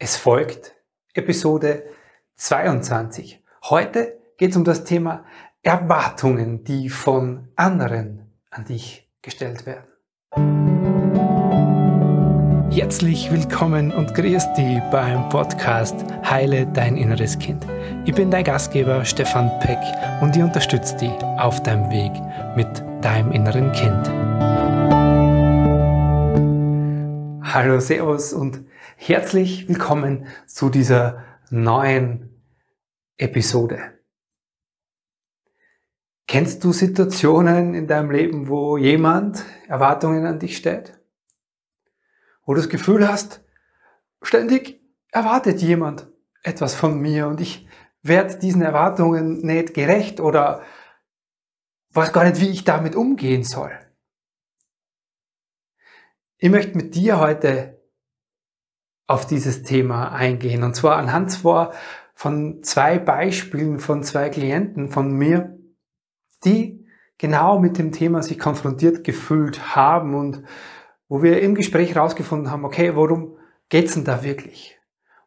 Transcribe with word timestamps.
Es 0.00 0.16
folgt 0.16 0.76
Episode 1.12 1.82
22. 2.36 3.42
Heute 3.64 4.16
geht 4.36 4.52
es 4.52 4.56
um 4.56 4.62
das 4.62 4.84
Thema 4.84 5.24
Erwartungen, 5.64 6.62
die 6.62 6.88
von 6.88 7.48
anderen 7.56 8.30
an 8.48 8.64
dich 8.64 9.10
gestellt 9.22 9.66
werden. 9.66 9.88
Herzlich 12.70 13.32
willkommen 13.32 13.90
und 13.90 14.14
grüß 14.14 14.52
dich 14.52 14.78
beim 14.92 15.28
Podcast 15.30 15.96
Heile 16.22 16.68
dein 16.68 16.96
inneres 16.96 17.36
Kind. 17.36 17.66
Ich 18.04 18.14
bin 18.14 18.30
dein 18.30 18.44
Gastgeber 18.44 19.04
Stefan 19.04 19.50
Peck 19.58 19.80
und 20.22 20.36
ich 20.36 20.42
unterstütze 20.44 20.96
dich 20.96 21.10
auf 21.38 21.60
deinem 21.64 21.90
Weg 21.90 22.12
mit 22.54 22.68
deinem 23.04 23.32
inneren 23.32 23.72
Kind. 23.72 24.08
Hallo, 27.52 27.80
Servus 27.80 28.32
und 28.32 28.67
Herzlich 29.00 29.68
willkommen 29.68 30.26
zu 30.46 30.70
dieser 30.70 31.24
neuen 31.50 32.42
Episode. 33.16 33.96
Kennst 36.26 36.64
du 36.64 36.72
Situationen 36.72 37.74
in 37.74 37.86
deinem 37.86 38.10
Leben, 38.10 38.48
wo 38.48 38.76
jemand 38.76 39.44
Erwartungen 39.68 40.26
an 40.26 40.40
dich 40.40 40.56
stellt? 40.56 41.00
Wo 42.44 42.54
du 42.54 42.60
das 42.60 42.68
Gefühl 42.68 43.08
hast, 43.08 43.40
ständig 44.20 44.82
erwartet 45.12 45.62
jemand 45.62 46.08
etwas 46.42 46.74
von 46.74 46.98
mir 47.00 47.28
und 47.28 47.40
ich 47.40 47.68
werde 48.02 48.36
diesen 48.36 48.62
Erwartungen 48.62 49.46
nicht 49.46 49.74
gerecht 49.74 50.18
oder 50.18 50.62
weiß 51.90 52.12
gar 52.12 52.24
nicht, 52.24 52.40
wie 52.40 52.50
ich 52.50 52.64
damit 52.64 52.96
umgehen 52.96 53.44
soll. 53.44 53.70
Ich 56.38 56.50
möchte 56.50 56.76
mit 56.76 56.96
dir 56.96 57.20
heute 57.20 57.77
auf 59.08 59.26
dieses 59.26 59.64
Thema 59.64 60.12
eingehen. 60.12 60.62
Und 60.62 60.76
zwar 60.76 60.96
anhand 60.96 61.32
zwar 61.32 61.72
von 62.14 62.62
zwei 62.62 62.98
Beispielen 62.98 63.80
von 63.80 64.04
zwei 64.04 64.28
Klienten 64.28 64.88
von 64.90 65.12
mir, 65.12 65.58
die 66.44 66.86
genau 67.16 67.58
mit 67.58 67.78
dem 67.78 67.90
Thema 67.90 68.22
sich 68.22 68.38
konfrontiert 68.38 69.02
gefühlt 69.02 69.74
haben 69.74 70.14
und 70.14 70.44
wo 71.08 71.22
wir 71.22 71.40
im 71.40 71.54
Gespräch 71.54 71.94
herausgefunden 71.94 72.50
haben, 72.50 72.64
okay, 72.64 72.94
worum 72.94 73.38
geht's 73.70 73.94
denn 73.94 74.04
da 74.04 74.22
wirklich? 74.22 74.78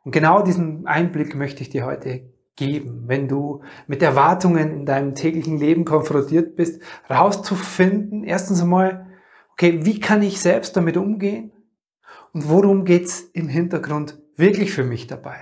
Und 0.04 0.12
genau 0.12 0.42
diesen 0.42 0.86
Einblick 0.86 1.36
möchte 1.36 1.62
ich 1.62 1.70
dir 1.70 1.86
heute 1.86 2.30
geben, 2.56 3.06
wenn 3.08 3.28
du 3.28 3.64
mit 3.88 4.04
Erwartungen 4.04 4.72
in 4.72 4.86
deinem 4.86 5.16
täglichen 5.16 5.58
Leben 5.58 5.86
konfrontiert 5.86 6.56
bist, 6.56 6.82
rauszufinden, 7.10 8.24
erstens 8.24 8.62
einmal, 8.62 9.08
okay, 9.54 9.86
wie 9.86 10.00
kann 10.00 10.22
ich 10.22 10.40
selbst 10.40 10.78
damit 10.78 10.98
umgehen? 10.98 11.52
Und 12.34 12.50
worum 12.50 12.86
geht's 12.86 13.22
im 13.34 13.48
Hintergrund 13.48 14.20
wirklich 14.36 14.72
für 14.72 14.84
mich 14.84 15.08
dabei. 15.08 15.38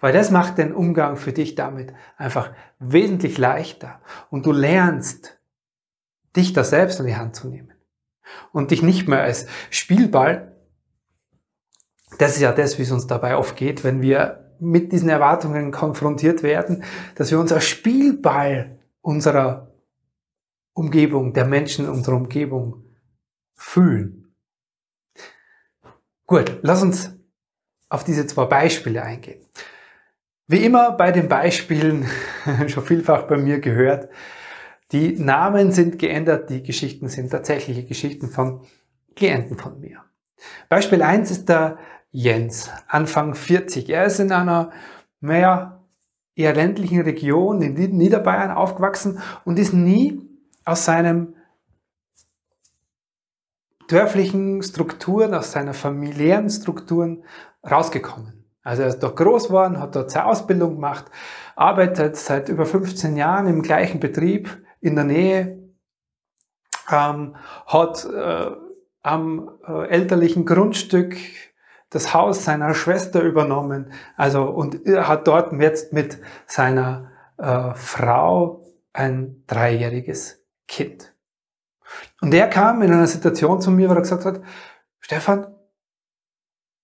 Weil 0.00 0.12
das 0.12 0.30
macht 0.30 0.58
den 0.58 0.72
Umgang 0.72 1.16
für 1.16 1.32
dich 1.32 1.54
damit 1.54 1.92
einfach 2.16 2.52
wesentlich 2.78 3.38
leichter 3.38 4.00
und 4.30 4.46
du 4.46 4.52
lernst, 4.52 5.38
dich 6.34 6.52
da 6.52 6.64
selbst 6.64 7.00
in 7.00 7.06
die 7.06 7.16
Hand 7.16 7.36
zu 7.36 7.48
nehmen 7.48 7.72
und 8.52 8.70
dich 8.70 8.82
nicht 8.82 9.08
mehr 9.08 9.22
als 9.22 9.46
Spielball, 9.70 10.56
das 12.18 12.36
ist 12.36 12.40
ja 12.40 12.52
das, 12.52 12.78
wie 12.78 12.82
es 12.82 12.90
uns 12.90 13.06
dabei 13.06 13.36
oft 13.36 13.56
geht, 13.56 13.84
wenn 13.84 14.00
wir 14.00 14.54
mit 14.58 14.92
diesen 14.92 15.08
Erwartungen 15.08 15.70
konfrontiert 15.70 16.42
werden, 16.42 16.84
dass 17.14 17.30
wir 17.30 17.38
uns 17.38 17.52
als 17.52 17.66
Spielball 17.66 18.78
unserer 19.02 19.72
Umgebung, 20.72 21.32
der 21.32 21.44
Menschen 21.44 21.88
unserer 21.88 22.16
Umgebung 22.16 22.84
fühlen. 23.54 24.15
Gut, 26.26 26.58
lass 26.62 26.82
uns 26.82 27.12
auf 27.88 28.02
diese 28.02 28.26
zwei 28.26 28.46
Beispiele 28.46 29.02
eingehen. 29.02 29.46
Wie 30.48 30.64
immer 30.64 30.92
bei 30.92 31.12
den 31.12 31.28
Beispielen, 31.28 32.06
schon 32.66 32.84
vielfach 32.84 33.22
bei 33.24 33.36
mir 33.36 33.60
gehört, 33.60 34.08
die 34.92 35.18
Namen 35.18 35.72
sind 35.72 35.98
geändert, 35.98 36.50
die 36.50 36.62
Geschichten 36.62 37.08
sind 37.08 37.30
tatsächliche 37.30 37.84
Geschichten 37.84 38.28
von 38.28 38.62
Klienten 39.14 39.56
von 39.56 39.80
mir. 39.80 40.04
Beispiel 40.68 41.02
1 41.02 41.30
ist 41.30 41.48
der 41.48 41.78
Jens, 42.10 42.70
Anfang 42.88 43.34
40. 43.34 43.88
Er 43.88 44.04
ist 44.04 44.20
in 44.20 44.32
einer, 44.32 44.70
naja, 45.20 45.84
eher 46.34 46.54
ländlichen 46.54 47.00
Region 47.00 47.62
in 47.62 47.96
Niederbayern 47.96 48.50
aufgewachsen 48.50 49.20
und 49.44 49.58
ist 49.58 49.72
nie 49.72 50.20
aus 50.64 50.84
seinem 50.84 51.35
dörflichen 53.88 54.62
Strukturen, 54.62 55.34
aus 55.34 55.52
seiner 55.52 55.74
familiären 55.74 56.50
Strukturen 56.50 57.24
rausgekommen. 57.68 58.44
Also 58.62 58.82
er 58.82 58.88
ist 58.88 59.00
dort 59.00 59.16
groß 59.16 59.48
geworden, 59.48 59.78
hat 59.78 59.94
dort 59.94 60.10
seine 60.10 60.26
Ausbildung 60.26 60.74
gemacht, 60.74 61.04
arbeitet 61.54 62.16
seit 62.16 62.48
über 62.48 62.66
15 62.66 63.16
Jahren 63.16 63.46
im 63.46 63.62
gleichen 63.62 64.00
Betrieb 64.00 64.64
in 64.80 64.96
der 64.96 65.04
Nähe, 65.04 65.58
ähm, 66.90 67.36
hat 67.66 68.04
äh, 68.04 68.50
am 69.02 69.50
äh, 69.66 69.88
elterlichen 69.88 70.46
Grundstück 70.46 71.16
das 71.90 72.12
Haus 72.12 72.44
seiner 72.44 72.74
Schwester 72.74 73.22
übernommen, 73.22 73.92
also 74.16 74.42
und 74.42 74.80
hat 74.84 75.28
dort 75.28 75.52
jetzt 75.52 75.92
mit 75.92 76.18
seiner 76.46 77.12
äh, 77.38 77.72
Frau 77.74 78.64
ein 78.92 79.44
dreijähriges 79.46 80.44
Kind. 80.66 81.15
Und 82.20 82.34
er 82.34 82.48
kam 82.48 82.82
in 82.82 82.92
einer 82.92 83.06
Situation 83.06 83.60
zu 83.60 83.70
mir, 83.70 83.88
wo 83.88 83.94
er 83.94 84.00
gesagt 84.00 84.24
hat, 84.24 84.40
Stefan, 85.00 85.46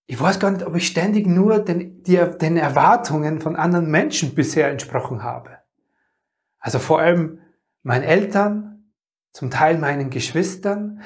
ich 0.06 0.20
weiß 0.20 0.38
gar 0.38 0.50
nicht, 0.50 0.66
ob 0.66 0.76
ich 0.76 0.86
ständig 0.86 1.26
nur 1.26 1.58
den, 1.58 2.02
die, 2.02 2.18
den 2.40 2.56
Erwartungen 2.56 3.40
von 3.40 3.56
anderen 3.56 3.90
Menschen 3.90 4.34
bisher 4.34 4.68
entsprochen 4.68 5.22
habe. 5.22 5.58
Also 6.58 6.78
vor 6.78 7.00
allem 7.00 7.40
meinen 7.82 8.04
Eltern, 8.04 8.92
zum 9.32 9.50
Teil 9.50 9.78
meinen 9.78 10.10
Geschwistern, 10.10 11.02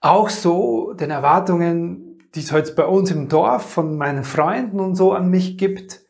auch 0.00 0.28
so 0.28 0.92
den 0.92 1.10
Erwartungen, 1.10 2.18
die 2.34 2.40
es 2.40 2.52
heute 2.52 2.74
bei 2.74 2.84
uns 2.84 3.10
im 3.10 3.28
Dorf 3.28 3.70
von 3.72 3.96
meinen 3.96 4.24
Freunden 4.24 4.80
und 4.80 4.94
so 4.94 5.12
an 5.12 5.30
mich 5.30 5.58
gibt. 5.58 6.00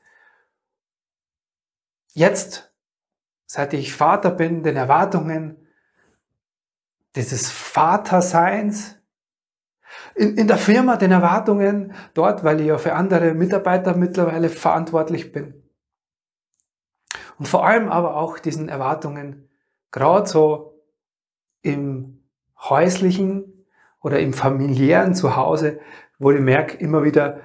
Jetzt, 2.13 2.75
seit 3.47 3.73
ich 3.73 3.95
Vater 3.95 4.31
bin, 4.31 4.63
den 4.63 4.77
Erwartungen 4.77 5.60
dieses 7.17 7.51
Vaterseins, 7.51 8.97
in, 10.15 10.37
in 10.37 10.49
der 10.49 10.59
Firma 10.59 10.97
den 10.97 11.13
Erwartungen 11.13 11.95
dort, 12.15 12.45
weil 12.45 12.61
ich 12.61 12.67
ja 12.67 12.79
für 12.79 12.95
andere 12.95 13.35
Mitarbeiter 13.35 13.97
mittlerweile 13.97 14.49
verantwortlich 14.49 15.33
bin. 15.33 15.63
Und 17.39 17.47
vor 17.47 17.67
allem 17.67 17.89
aber 17.89 18.17
auch 18.17 18.39
diesen 18.39 18.69
Erwartungen, 18.69 19.49
gerade 19.91 20.29
so 20.29 20.85
im 21.63 22.23
häuslichen 22.59 23.67
oder 24.01 24.21
im 24.21 24.33
familiären 24.33 25.15
Zuhause, 25.15 25.81
wo 26.19 26.31
ich 26.31 26.41
merke, 26.41 26.77
immer 26.77 27.03
wieder 27.03 27.41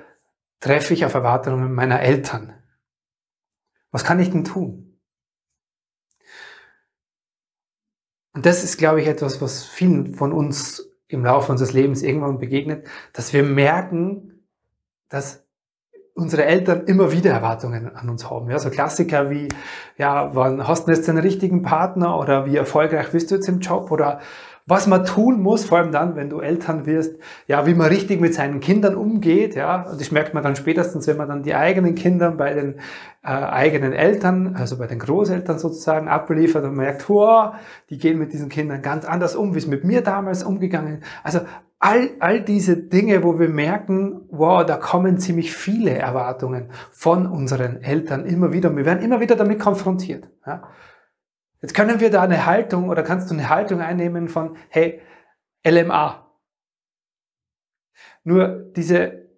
treffe 0.59 0.93
ich 0.93 1.05
auf 1.05 1.13
Erwartungen 1.13 1.73
meiner 1.73 2.01
Eltern. 2.01 2.53
Was 3.91 4.03
kann 4.03 4.19
ich 4.19 4.31
denn 4.31 4.43
tun? 4.43 4.84
Und 8.35 8.45
das 8.45 8.63
ist, 8.63 8.77
glaube 8.77 9.01
ich, 9.01 9.07
etwas, 9.07 9.41
was 9.41 9.63
vielen 9.63 10.13
von 10.13 10.33
uns 10.33 10.91
im 11.07 11.23
Laufe 11.23 11.51
unseres 11.51 11.71
Lebens 11.71 12.03
irgendwann 12.03 12.37
begegnet, 12.37 12.85
dass 13.13 13.31
wir 13.31 13.43
merken, 13.43 14.43
dass 15.07 15.45
unsere 16.15 16.45
Eltern 16.45 16.85
immer 16.85 17.11
wieder 17.13 17.31
Erwartungen 17.31 17.95
an 17.95 18.09
uns 18.09 18.29
haben. 18.29 18.49
Ja, 18.49 18.59
so 18.59 18.69
Klassiker 18.69 19.29
wie, 19.29 19.47
ja, 19.97 20.35
wann 20.35 20.67
hast 20.67 20.87
du 20.87 20.91
jetzt 20.91 21.07
den 21.07 21.17
richtigen 21.17 21.61
Partner 21.61 22.19
oder 22.19 22.45
wie 22.45 22.57
erfolgreich 22.57 23.11
bist 23.11 23.31
du 23.31 23.35
jetzt 23.35 23.47
im 23.47 23.59
Job 23.59 23.91
oder 23.91 24.19
was 24.67 24.87
man 24.87 25.05
tun 25.05 25.41
muss, 25.41 25.65
vor 25.65 25.77
allem 25.77 25.91
dann, 25.91 26.15
wenn 26.15 26.29
du 26.29 26.39
Eltern 26.39 26.87
wirst, 26.87 27.19
ja, 27.45 27.67
wie 27.67 27.75
man 27.75 27.87
richtig 27.87 28.19
mit 28.19 28.33
seinen 28.33 28.59
Kindern 28.59 28.95
umgeht, 28.95 29.55
ja, 29.55 29.83
und 29.83 30.01
das 30.01 30.11
merkt 30.11 30.33
man 30.33 30.41
dann 30.41 30.55
spätestens, 30.55 31.05
wenn 31.07 31.17
man 31.17 31.27
dann 31.27 31.43
die 31.43 31.53
eigenen 31.53 31.93
Kinder 31.93 32.31
bei 32.31 32.53
den 32.53 32.75
äh, 33.23 33.27
eigenen 33.27 33.93
Eltern, 33.93 34.55
also 34.55 34.77
bei 34.77 34.87
den 34.87 34.97
Großeltern 34.97 35.59
sozusagen 35.59 36.07
abliefert 36.07 36.63
und 36.63 36.75
merkt, 36.75 37.07
wow, 37.09 37.53
die 37.91 37.99
gehen 37.99 38.17
mit 38.17 38.33
diesen 38.33 38.49
Kindern 38.49 38.81
ganz 38.81 39.05
anders 39.05 39.35
um, 39.35 39.53
wie 39.53 39.59
es 39.59 39.67
mit 39.67 39.83
mir 39.83 40.01
damals 40.01 40.43
umgegangen 40.43 40.99
ist. 40.99 41.07
Also 41.23 41.41
all, 41.77 42.09
all 42.19 42.41
diese 42.41 42.75
Dinge, 42.77 43.23
wo 43.23 43.37
wir 43.37 43.49
merken, 43.49 44.21
wow, 44.29 44.65
da 44.65 44.77
kommen 44.77 45.19
ziemlich 45.19 45.53
viele 45.53 45.91
Erwartungen 45.91 46.71
von 46.91 47.27
unseren 47.27 47.83
Eltern 47.83 48.25
immer 48.25 48.51
wieder. 48.51 48.71
Und 48.71 48.77
wir 48.77 48.85
werden 48.85 49.03
immer 49.03 49.19
wieder 49.19 49.35
damit 49.35 49.59
konfrontiert. 49.59 50.27
Ja. 50.47 50.63
Jetzt 51.65 51.73
können 51.73 51.99
wir 51.99 52.11
da 52.11 52.21
eine 52.21 52.45
Haltung 52.45 52.89
oder 52.89 53.01
kannst 53.01 53.31
du 53.31 53.33
eine 53.33 53.49
Haltung 53.49 53.81
einnehmen 53.81 54.29
von, 54.29 54.55
hey, 54.69 55.01
LMA. 55.67 56.29
Nur 58.23 58.71
diese, 58.75 59.31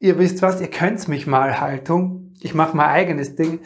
ihr 0.00 0.18
wisst 0.18 0.42
was, 0.42 0.60
ihr 0.60 0.68
könnt's 0.68 1.08
mich 1.08 1.26
mal 1.26 1.62
Haltung, 1.62 2.34
ich 2.40 2.52
mache 2.52 2.76
mein 2.76 2.90
eigenes 2.90 3.36
Ding, 3.36 3.60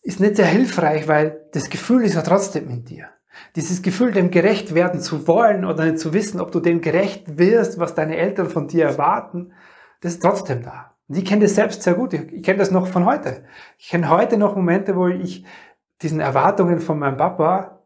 ist 0.00 0.18
nicht 0.18 0.36
sehr 0.36 0.46
hilfreich, 0.46 1.06
weil 1.08 1.50
das 1.52 1.68
Gefühl 1.68 2.04
ist 2.04 2.14
ja 2.14 2.22
trotzdem 2.22 2.70
in 2.70 2.86
dir. 2.86 3.10
Dieses 3.54 3.82
Gefühl, 3.82 4.12
dem 4.12 4.30
gerecht 4.30 4.74
werden 4.74 5.02
zu 5.02 5.28
wollen 5.28 5.66
oder 5.66 5.84
nicht 5.84 5.98
zu 5.98 6.14
wissen, 6.14 6.40
ob 6.40 6.52
du 6.52 6.60
dem 6.60 6.80
gerecht 6.80 7.36
wirst, 7.36 7.78
was 7.78 7.96
deine 7.96 8.16
Eltern 8.16 8.48
von 8.48 8.66
dir 8.66 8.86
erwarten, 8.86 9.52
das 10.00 10.14
ist 10.14 10.22
trotzdem 10.22 10.62
da. 10.62 10.94
Und 11.06 11.18
ich 11.18 11.26
kenne 11.26 11.42
das 11.42 11.54
selbst 11.54 11.82
sehr 11.82 11.94
gut. 11.94 12.14
Ich, 12.14 12.32
ich 12.32 12.42
kenne 12.42 12.58
das 12.58 12.70
noch 12.70 12.86
von 12.86 13.04
heute. 13.04 13.44
Ich 13.76 13.88
kenne 13.88 14.08
heute 14.08 14.38
noch 14.38 14.56
Momente, 14.56 14.96
wo 14.96 15.08
ich 15.08 15.44
diesen 16.02 16.20
Erwartungen 16.20 16.80
von 16.80 16.98
meinem 16.98 17.16
Papa 17.16 17.82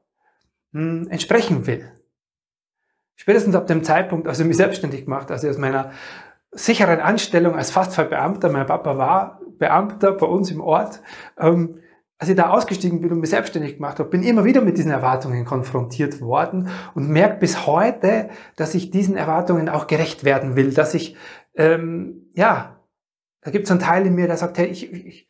mh, 0.72 0.80
hm, 0.80 1.08
entsprechen 1.10 1.66
will. 1.66 1.90
Spätestens 3.14 3.54
ab 3.54 3.66
dem 3.66 3.84
Zeitpunkt, 3.84 4.26
als 4.26 4.40
ich 4.40 4.46
mich 4.46 4.56
selbstständig 4.56 5.04
gemacht, 5.04 5.30
also 5.30 5.48
aus 5.48 5.58
meiner 5.58 5.92
sicheren 6.50 7.00
Anstellung 7.00 7.54
als 7.54 7.70
Fastfallbeamter, 7.70 8.50
mein 8.50 8.66
Papa 8.66 8.98
war 8.98 9.40
Beamter 9.58 10.12
bei 10.12 10.26
uns 10.26 10.50
im 10.50 10.60
Ort, 10.60 11.00
ähm, 11.38 11.78
als 12.18 12.28
ich 12.28 12.36
da 12.36 12.50
ausgestiegen 12.50 13.00
bin 13.00 13.10
und 13.10 13.18
mich 13.18 13.30
selbstständig 13.30 13.76
gemacht 13.76 13.98
habe, 13.98 14.08
bin 14.08 14.22
immer 14.22 14.44
wieder 14.44 14.60
mit 14.60 14.78
diesen 14.78 14.92
Erwartungen 14.92 15.44
konfrontiert 15.44 16.20
worden 16.20 16.68
und 16.94 17.08
merke 17.08 17.40
bis 17.40 17.66
heute, 17.66 18.30
dass 18.54 18.76
ich 18.76 18.92
diesen 18.92 19.16
Erwartungen 19.16 19.68
auch 19.68 19.88
gerecht 19.88 20.22
werden 20.22 20.54
will, 20.54 20.72
dass 20.72 20.94
ich, 20.94 21.16
ähm, 21.56 22.30
ja, 22.34 22.80
da 23.40 23.50
gibt 23.50 23.64
es 23.64 23.72
einen 23.72 23.80
Teil 23.80 24.06
in 24.06 24.14
mir, 24.14 24.28
der 24.28 24.36
sagt, 24.36 24.56
hey, 24.58 24.66
ich, 24.66 24.92
ich, 24.92 25.28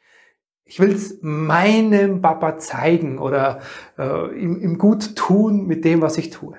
ich 0.73 0.81
will 0.81 0.95
es 0.95 1.19
meinem 1.21 2.23
Papa 2.23 2.57
zeigen 2.57 3.19
oder 3.19 3.61
äh, 3.99 4.35
ihm, 4.41 4.59
ihm 4.59 4.79
gut 4.79 5.17
tun 5.17 5.67
mit 5.67 5.85
dem, 5.85 6.01
was 6.01 6.17
ich 6.17 6.31
tue. 6.31 6.57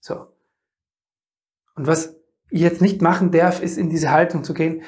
So. 0.00 0.28
Und 1.74 1.86
was 1.86 2.16
ich 2.48 2.62
jetzt 2.62 2.80
nicht 2.80 3.02
machen 3.02 3.30
darf, 3.30 3.60
ist 3.60 3.76
in 3.76 3.90
diese 3.90 4.12
Haltung 4.12 4.44
zu 4.44 4.54
gehen, 4.54 4.82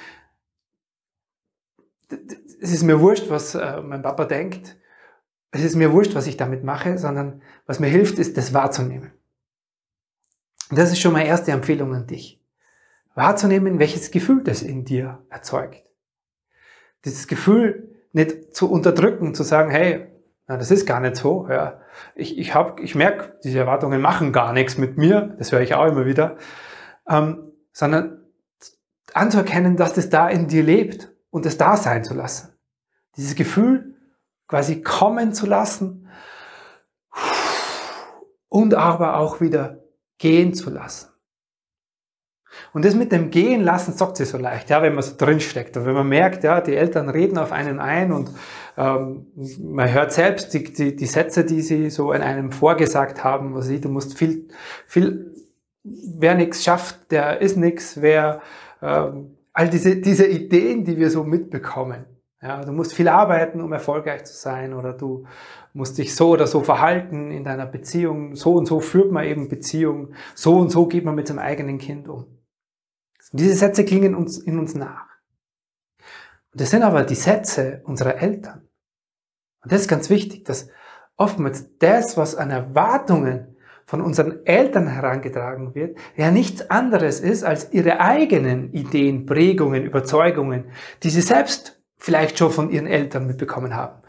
es 2.62 2.72
ist 2.72 2.82
mir 2.82 2.98
wurscht, 2.98 3.28
was 3.28 3.56
äh, 3.56 3.82
mein 3.82 4.00
Papa 4.00 4.24
denkt. 4.24 4.78
Es 5.50 5.62
ist 5.62 5.76
mir 5.76 5.92
wurscht, 5.92 6.14
was 6.14 6.26
ich 6.26 6.38
damit 6.38 6.64
mache, 6.64 6.96
sondern 6.96 7.42
was 7.66 7.78
mir 7.78 7.88
hilft, 7.88 8.18
ist, 8.18 8.38
das 8.38 8.54
wahrzunehmen. 8.54 9.12
Und 10.70 10.78
das 10.78 10.90
ist 10.92 11.00
schon 11.00 11.12
meine 11.12 11.28
erste 11.28 11.52
Empfehlung 11.52 11.94
an 11.94 12.06
dich. 12.06 12.42
Wahrzunehmen, 13.14 13.78
welches 13.78 14.10
Gefühl 14.10 14.42
das 14.42 14.62
in 14.62 14.86
dir 14.86 15.22
erzeugt. 15.28 15.84
Dieses 17.04 17.26
Gefühl 17.26 17.90
nicht 18.14 18.54
zu 18.54 18.70
unterdrücken, 18.70 19.34
zu 19.34 19.42
sagen, 19.42 19.70
hey, 19.70 20.06
na, 20.46 20.56
das 20.56 20.70
ist 20.70 20.86
gar 20.86 21.00
nicht 21.00 21.16
so. 21.16 21.48
Ja. 21.48 21.80
Ich, 22.14 22.38
ich, 22.38 22.54
hab, 22.54 22.80
ich 22.80 22.94
merke, 22.94 23.38
diese 23.42 23.58
Erwartungen 23.58 24.00
machen 24.00 24.32
gar 24.32 24.52
nichts 24.52 24.78
mit 24.78 24.96
mir. 24.96 25.34
Das 25.38 25.52
höre 25.52 25.60
ich 25.60 25.74
auch 25.74 25.86
immer 25.86 26.06
wieder. 26.06 26.36
Ähm, 27.08 27.52
sondern 27.72 28.24
anzuerkennen, 29.12 29.76
dass 29.76 29.94
das 29.94 30.10
da 30.10 30.28
in 30.28 30.48
dir 30.48 30.62
lebt 30.62 31.12
und 31.30 31.44
es 31.44 31.56
da 31.56 31.76
sein 31.76 32.04
zu 32.04 32.14
lassen. 32.14 32.56
Dieses 33.16 33.34
Gefühl 33.34 33.96
quasi 34.46 34.82
kommen 34.82 35.32
zu 35.32 35.46
lassen 35.46 36.08
und 38.48 38.74
aber 38.74 39.16
auch 39.16 39.40
wieder 39.40 39.82
gehen 40.18 40.54
zu 40.54 40.70
lassen. 40.70 41.13
Und 42.72 42.84
das 42.84 42.94
mit 42.94 43.12
dem 43.12 43.30
Gehen 43.30 43.62
lassen 43.62 43.92
sagt 43.92 44.16
sie 44.16 44.24
so 44.24 44.38
leicht, 44.38 44.70
ja, 44.70 44.82
wenn 44.82 44.94
man 44.94 45.02
so 45.02 45.14
drinsteckt. 45.16 45.76
Und 45.76 45.86
wenn 45.86 45.94
man 45.94 46.08
merkt, 46.08 46.44
ja, 46.44 46.60
die 46.60 46.74
Eltern 46.74 47.08
reden 47.08 47.38
auf 47.38 47.52
einen 47.52 47.78
ein 47.78 48.12
und 48.12 48.30
ähm, 48.76 49.26
man 49.62 49.92
hört 49.92 50.12
selbst 50.12 50.52
die, 50.54 50.64
die, 50.64 50.96
die 50.96 51.06
Sätze, 51.06 51.44
die 51.44 51.62
sie 51.62 51.90
so 51.90 52.12
in 52.12 52.22
einem 52.22 52.52
vorgesagt 52.52 53.22
haben, 53.22 53.54
was 53.54 53.66
sie, 53.66 53.80
du 53.80 53.88
musst 53.88 54.18
viel, 54.18 54.48
viel, 54.86 55.34
wer 55.82 56.34
nichts 56.34 56.64
schafft, 56.64 57.10
der 57.10 57.40
ist 57.40 57.56
nichts, 57.56 58.00
wer 58.00 58.40
ähm, 58.82 59.36
all 59.52 59.68
diese, 59.68 59.96
diese 59.96 60.26
Ideen, 60.26 60.84
die 60.84 60.96
wir 60.96 61.10
so 61.10 61.24
mitbekommen. 61.24 62.06
Ja, 62.42 62.62
du 62.62 62.72
musst 62.72 62.92
viel 62.92 63.08
arbeiten, 63.08 63.62
um 63.62 63.72
erfolgreich 63.72 64.24
zu 64.24 64.34
sein 64.34 64.74
oder 64.74 64.92
du 64.92 65.24
musst 65.72 65.96
dich 65.96 66.14
so 66.14 66.28
oder 66.28 66.46
so 66.46 66.60
verhalten 66.60 67.30
in 67.30 67.42
deiner 67.42 67.64
Beziehung. 67.64 68.36
So 68.36 68.54
und 68.54 68.66
so 68.66 68.80
führt 68.80 69.10
man 69.10 69.24
eben 69.24 69.48
Beziehungen. 69.48 70.14
So 70.34 70.58
und 70.58 70.70
so 70.70 70.86
geht 70.86 71.06
man 71.06 71.14
mit 71.14 71.26
seinem 71.26 71.38
eigenen 71.38 71.78
Kind 71.78 72.06
um. 72.06 72.26
Und 73.34 73.40
diese 73.40 73.54
Sätze 73.56 73.84
klingen 73.84 74.14
uns, 74.14 74.38
in 74.38 74.60
uns 74.60 74.76
nach. 74.76 75.08
Und 76.52 76.60
das 76.60 76.70
sind 76.70 76.84
aber 76.84 77.02
die 77.02 77.16
Sätze 77.16 77.82
unserer 77.82 78.22
Eltern. 78.22 78.68
Und 79.60 79.72
das 79.72 79.80
ist 79.80 79.88
ganz 79.88 80.08
wichtig, 80.08 80.44
dass 80.44 80.68
oftmals 81.16 81.76
das, 81.78 82.16
was 82.16 82.36
an 82.36 82.52
Erwartungen 82.52 83.56
von 83.86 84.02
unseren 84.02 84.46
Eltern 84.46 84.86
herangetragen 84.86 85.74
wird, 85.74 85.98
ja 86.14 86.30
nichts 86.30 86.70
anderes 86.70 87.18
ist 87.18 87.42
als 87.42 87.72
ihre 87.72 87.98
eigenen 87.98 88.72
Ideen, 88.72 89.26
Prägungen, 89.26 89.82
Überzeugungen, 89.82 90.66
die 91.02 91.10
sie 91.10 91.20
selbst 91.20 91.82
vielleicht 91.96 92.38
schon 92.38 92.52
von 92.52 92.70
ihren 92.70 92.86
Eltern 92.86 93.26
mitbekommen 93.26 93.74
haben. 93.74 94.00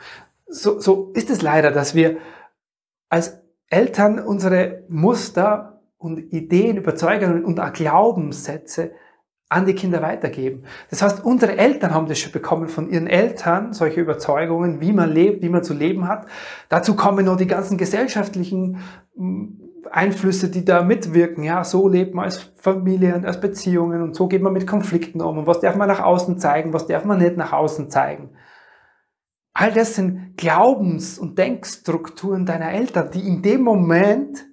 So, 0.45 0.79
so 0.79 1.11
ist 1.15 1.31
es 1.31 1.41
leider, 1.41 1.71
dass 1.71 1.95
wir 1.95 2.17
als 3.09 3.39
Eltern 3.69 4.19
unsere 4.19 4.83
Muster 4.87 5.81
und 5.97 6.31
Ideen, 6.31 6.77
Überzeugungen 6.77 7.43
und 7.43 7.59
auch 7.59 7.73
Glaubenssätze 7.73 8.91
an 9.49 9.65
die 9.65 9.75
Kinder 9.75 10.01
weitergeben. 10.01 10.63
Das 10.89 11.01
heißt, 11.01 11.23
unsere 11.23 11.57
Eltern 11.57 11.93
haben 11.93 12.07
das 12.07 12.17
schon 12.19 12.31
bekommen 12.31 12.67
von 12.67 12.89
ihren 12.89 13.07
Eltern, 13.07 13.73
solche 13.73 14.01
Überzeugungen, 14.01 14.81
wie 14.81 14.91
man 14.91 15.11
lebt, 15.11 15.43
wie 15.43 15.49
man 15.49 15.63
zu 15.63 15.73
leben 15.73 16.07
hat. 16.07 16.25
Dazu 16.69 16.95
kommen 16.95 17.25
noch 17.25 17.37
die 17.37 17.47
ganzen 17.47 17.77
gesellschaftlichen 17.77 18.79
Einflüsse, 19.91 20.49
die 20.49 20.65
da 20.65 20.81
mitwirken. 20.81 21.43
Ja, 21.43 21.63
so 21.63 21.87
lebt 21.87 22.15
man 22.15 22.25
als 22.25 22.51
Familie 22.55 23.15
und 23.15 23.25
als 23.25 23.39
Beziehungen 23.39 24.01
und 24.01 24.15
so 24.15 24.27
geht 24.27 24.41
man 24.41 24.53
mit 24.53 24.65
Konflikten 24.65 25.21
um. 25.21 25.37
Und 25.37 25.47
was 25.47 25.59
darf 25.59 25.75
man 25.75 25.87
nach 25.87 26.01
außen 26.01 26.39
zeigen, 26.39 26.73
was 26.73 26.87
darf 26.87 27.05
man 27.05 27.19
nicht 27.19 27.37
nach 27.37 27.53
außen 27.53 27.89
zeigen? 27.91 28.31
All 29.53 29.71
das 29.71 29.95
sind 29.95 30.37
Glaubens- 30.37 31.17
und 31.17 31.37
Denkstrukturen 31.37 32.45
deiner 32.45 32.71
Eltern, 32.71 33.09
die 33.11 33.25
in 33.25 33.41
dem 33.41 33.61
Moment 33.61 34.45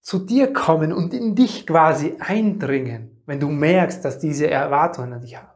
zu 0.00 0.18
dir 0.18 0.52
kommen 0.52 0.92
und 0.92 1.14
in 1.14 1.36
dich 1.36 1.68
quasi 1.68 2.16
eindringen, 2.18 3.19
wenn 3.30 3.38
du 3.38 3.48
merkst, 3.48 4.04
dass 4.04 4.18
diese 4.18 4.50
Erwartungen 4.50 5.12
an 5.12 5.20
dich 5.20 5.36
haben. 5.36 5.46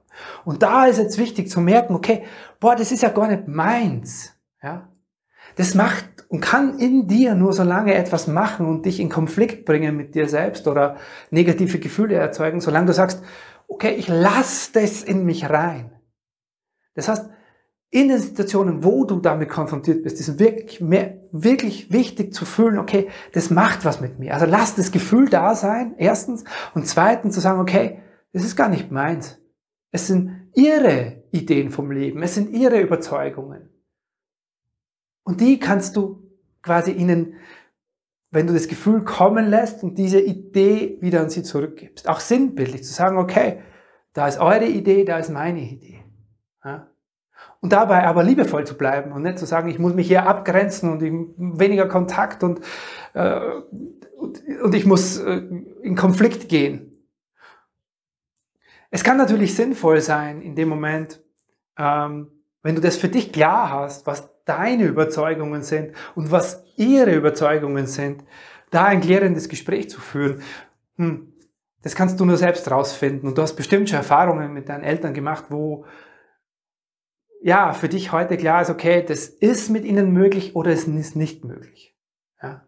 Und 0.44 0.62
da 0.62 0.86
ist 0.86 0.98
jetzt 0.98 1.18
wichtig 1.18 1.50
zu 1.50 1.60
merken, 1.60 1.94
okay, 1.94 2.22
boah, 2.60 2.76
das 2.76 2.92
ist 2.92 3.02
ja 3.02 3.08
gar 3.08 3.26
nicht 3.26 3.48
meins. 3.48 4.32
Ja? 4.62 4.88
Das 5.56 5.74
macht 5.74 6.04
und 6.28 6.40
kann 6.40 6.78
in 6.78 7.08
dir 7.08 7.34
nur 7.34 7.52
so 7.52 7.64
lange 7.64 7.94
etwas 7.94 8.28
machen 8.28 8.66
und 8.66 8.86
dich 8.86 9.00
in 9.00 9.08
Konflikt 9.08 9.64
bringen 9.64 9.96
mit 9.96 10.14
dir 10.14 10.28
selbst 10.28 10.68
oder 10.68 10.98
negative 11.30 11.80
Gefühle 11.80 12.14
erzeugen, 12.14 12.60
solange 12.60 12.86
du 12.86 12.92
sagst, 12.92 13.24
okay, 13.66 13.94
ich 13.94 14.06
lasse 14.06 14.72
das 14.74 15.02
in 15.02 15.24
mich 15.24 15.50
rein. 15.50 15.90
Das 16.94 17.08
heißt, 17.08 17.28
in 17.90 18.08
den 18.08 18.20
Situationen, 18.20 18.84
wo 18.84 19.04
du 19.04 19.18
damit 19.18 19.48
konfrontiert 19.48 20.04
bist, 20.04 20.20
ist 20.20 20.28
es 20.28 20.38
wirklich, 20.38 20.80
mehr, 20.80 21.23
wirklich 21.42 21.90
wichtig 21.90 22.32
zu 22.32 22.44
fühlen, 22.44 22.78
okay, 22.78 23.08
das 23.32 23.50
macht 23.50 23.84
was 23.84 24.00
mit 24.00 24.20
mir. 24.20 24.34
Also 24.34 24.46
lass 24.46 24.76
das 24.76 24.92
Gefühl 24.92 25.28
da 25.28 25.56
sein, 25.56 25.94
erstens. 25.98 26.44
Und 26.74 26.86
zweitens 26.86 27.34
zu 27.34 27.40
sagen, 27.40 27.60
okay, 27.60 28.00
das 28.32 28.44
ist 28.44 28.54
gar 28.54 28.68
nicht 28.68 28.92
meins. 28.92 29.40
Es 29.90 30.06
sind 30.06 30.48
ihre 30.54 31.24
Ideen 31.32 31.70
vom 31.70 31.90
Leben. 31.90 32.22
Es 32.22 32.36
sind 32.36 32.50
ihre 32.50 32.80
Überzeugungen. 32.80 33.68
Und 35.24 35.40
die 35.40 35.58
kannst 35.58 35.96
du 35.96 36.22
quasi 36.62 36.92
ihnen, 36.92 37.34
wenn 38.30 38.46
du 38.46 38.52
das 38.52 38.68
Gefühl 38.68 39.02
kommen 39.02 39.50
lässt 39.50 39.82
und 39.82 39.98
diese 39.98 40.20
Idee 40.20 40.98
wieder 41.00 41.20
an 41.20 41.30
sie 41.30 41.42
zurückgibst. 41.42 42.08
Auch 42.08 42.20
sinnbildlich 42.20 42.84
zu 42.84 42.92
sagen, 42.92 43.18
okay, 43.18 43.60
da 44.12 44.28
ist 44.28 44.38
eure 44.38 44.66
Idee, 44.66 45.04
da 45.04 45.18
ist 45.18 45.30
meine 45.30 45.60
Idee. 45.60 46.04
Ja? 46.64 46.93
Und 47.64 47.72
dabei 47.72 48.06
aber 48.06 48.22
liebevoll 48.22 48.66
zu 48.66 48.76
bleiben 48.76 49.12
und 49.12 49.22
nicht 49.22 49.38
zu 49.38 49.46
sagen, 49.46 49.70
ich 49.70 49.78
muss 49.78 49.94
mich 49.94 50.06
hier 50.06 50.26
abgrenzen 50.26 50.92
und 50.92 51.02
ich, 51.02 51.10
weniger 51.38 51.88
Kontakt 51.88 52.42
und, 52.42 52.60
äh, 53.14 53.40
und, 54.18 54.42
und, 54.62 54.74
ich 54.74 54.84
muss 54.84 55.16
äh, 55.16 55.40
in 55.80 55.96
Konflikt 55.96 56.50
gehen. 56.50 57.08
Es 58.90 59.02
kann 59.02 59.16
natürlich 59.16 59.54
sinnvoll 59.54 60.02
sein, 60.02 60.42
in 60.42 60.54
dem 60.56 60.68
Moment, 60.68 61.22
ähm, 61.78 62.32
wenn 62.62 62.74
du 62.74 62.82
das 62.82 62.98
für 62.98 63.08
dich 63.08 63.32
klar 63.32 63.70
hast, 63.70 64.06
was 64.06 64.28
deine 64.44 64.84
Überzeugungen 64.84 65.62
sind 65.62 65.94
und 66.14 66.30
was 66.30 66.62
ihre 66.76 67.14
Überzeugungen 67.14 67.86
sind, 67.86 68.24
da 68.72 68.84
ein 68.84 69.00
klärendes 69.00 69.48
Gespräch 69.48 69.88
zu 69.88 70.02
führen. 70.02 70.42
Hm, 70.98 71.32
das 71.80 71.94
kannst 71.94 72.20
du 72.20 72.26
nur 72.26 72.36
selbst 72.36 72.70
rausfinden. 72.70 73.26
Und 73.26 73.38
du 73.38 73.40
hast 73.42 73.56
bestimmt 73.56 73.88
schon 73.88 73.96
Erfahrungen 73.96 74.52
mit 74.52 74.68
deinen 74.68 74.84
Eltern 74.84 75.14
gemacht, 75.14 75.46
wo 75.48 75.86
ja 77.44 77.74
für 77.74 77.90
dich 77.90 78.10
heute 78.10 78.38
klar 78.38 78.62
ist, 78.62 78.70
okay, 78.70 79.04
das 79.06 79.26
ist 79.26 79.68
mit 79.68 79.84
ihnen 79.84 80.12
möglich 80.12 80.56
oder 80.56 80.70
es 80.70 80.84
ist 80.88 81.14
nicht 81.14 81.44
möglich. 81.44 81.94
Ja. 82.42 82.62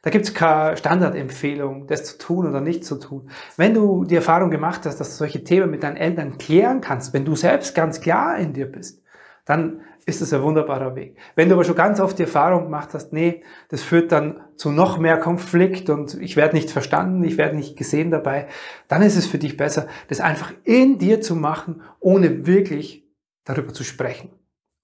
Da 0.00 0.10
gibt 0.10 0.24
es 0.24 0.32
keine 0.32 0.78
Standardempfehlung, 0.78 1.86
das 1.86 2.04
zu 2.04 2.18
tun 2.18 2.48
oder 2.48 2.62
nicht 2.62 2.86
zu 2.86 2.98
tun. 2.98 3.28
Wenn 3.58 3.74
du 3.74 4.04
die 4.04 4.16
Erfahrung 4.16 4.50
gemacht 4.50 4.86
hast, 4.86 4.98
dass 4.98 5.10
du 5.10 5.16
solche 5.16 5.44
Themen 5.44 5.70
mit 5.70 5.82
deinen 5.82 5.98
Eltern 5.98 6.38
klären 6.38 6.80
kannst, 6.80 7.12
wenn 7.12 7.26
du 7.26 7.36
selbst 7.36 7.74
ganz 7.74 8.00
klar 8.00 8.38
in 8.38 8.54
dir 8.54 8.64
bist, 8.64 9.02
dann 9.44 9.82
ist 10.06 10.22
es 10.22 10.32
ein 10.32 10.42
wunderbarer 10.42 10.96
Weg. 10.96 11.18
Wenn 11.34 11.50
du 11.50 11.54
aber 11.54 11.64
schon 11.64 11.76
ganz 11.76 12.00
oft 12.00 12.18
die 12.18 12.22
Erfahrung 12.22 12.64
gemacht 12.64 12.94
hast, 12.94 13.12
nee, 13.12 13.42
das 13.68 13.82
führt 13.82 14.10
dann 14.10 14.40
zu 14.56 14.70
noch 14.70 14.96
mehr 14.96 15.18
Konflikt 15.18 15.90
und 15.90 16.14
ich 16.14 16.36
werde 16.36 16.56
nicht 16.56 16.70
verstanden, 16.70 17.24
ich 17.24 17.36
werde 17.36 17.56
nicht 17.56 17.76
gesehen 17.76 18.10
dabei, 18.10 18.48
dann 18.88 19.02
ist 19.02 19.16
es 19.16 19.26
für 19.26 19.38
dich 19.38 19.58
besser, 19.58 19.86
das 20.08 20.20
einfach 20.20 20.52
in 20.64 20.98
dir 20.98 21.20
zu 21.20 21.36
machen, 21.36 21.82
ohne 22.00 22.46
wirklich 22.46 23.03
darüber 23.44 23.72
zu 23.72 23.84
sprechen, 23.84 24.30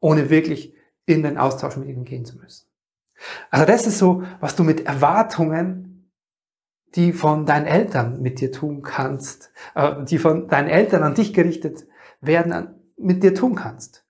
ohne 0.00 0.30
wirklich 0.30 0.74
in 1.06 1.22
den 1.22 1.38
Austausch 1.38 1.76
mit 1.76 1.88
ihnen 1.88 2.04
gehen 2.04 2.24
zu 2.24 2.36
müssen. 2.38 2.66
Also 3.50 3.66
das 3.66 3.86
ist 3.86 3.98
so, 3.98 4.22
was 4.40 4.56
du 4.56 4.64
mit 4.64 4.86
Erwartungen, 4.86 6.10
die 6.94 7.12
von 7.12 7.46
deinen 7.46 7.66
Eltern 7.66 8.20
mit 8.20 8.40
dir 8.40 8.50
tun 8.50 8.82
kannst, 8.82 9.52
äh, 9.74 10.04
die 10.04 10.18
von 10.18 10.48
deinen 10.48 10.68
Eltern 10.68 11.02
an 11.02 11.14
dich 11.14 11.32
gerichtet 11.32 11.86
werden 12.20 12.74
mit 12.96 13.22
dir 13.22 13.34
tun 13.34 13.54
kannst. 13.54 14.04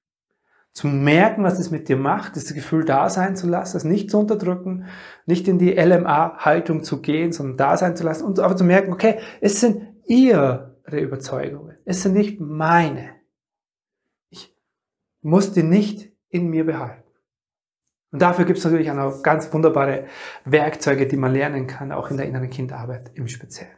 Zu 0.72 0.86
merken, 0.86 1.42
was 1.42 1.58
es 1.58 1.70
mit 1.70 1.88
dir 1.88 1.96
macht, 1.96 2.36
das 2.36 2.54
Gefühl 2.54 2.84
da 2.84 3.10
sein 3.10 3.36
zu 3.36 3.48
lassen, 3.48 3.76
es 3.76 3.84
nicht 3.84 4.10
zu 4.10 4.18
unterdrücken, 4.18 4.86
nicht 5.26 5.48
in 5.48 5.58
die 5.58 5.72
LMA-Haltung 5.72 6.84
zu 6.84 7.00
gehen, 7.00 7.32
sondern 7.32 7.56
da 7.56 7.76
sein 7.76 7.96
zu 7.96 8.04
lassen 8.04 8.24
und 8.24 8.38
aber 8.38 8.56
zu 8.56 8.64
merken, 8.64 8.92
okay, 8.92 9.18
es 9.40 9.60
sind 9.60 9.82
ihre 10.06 10.76
Überzeugungen, 10.90 11.76
es 11.84 12.02
sind 12.02 12.14
nicht 12.14 12.40
meine. 12.40 13.19
Muss 15.22 15.52
die 15.52 15.62
nicht 15.62 16.12
in 16.28 16.48
mir 16.48 16.64
behalten. 16.64 17.02
Und 18.12 18.20
dafür 18.22 18.44
gibt 18.44 18.58
es 18.58 18.64
natürlich 18.64 18.90
auch 18.90 18.96
noch 18.96 19.22
ganz 19.22 19.52
wunderbare 19.52 20.06
Werkzeuge, 20.44 21.06
die 21.06 21.16
man 21.16 21.32
lernen 21.32 21.66
kann, 21.66 21.92
auch 21.92 22.10
in 22.10 22.16
der 22.16 22.26
inneren 22.26 22.50
Kindarbeit 22.50 23.12
im 23.14 23.28
Speziellen. 23.28 23.76